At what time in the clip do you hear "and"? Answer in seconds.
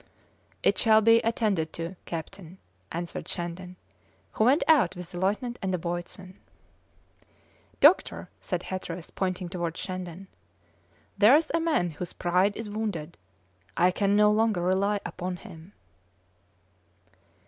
5.61-5.71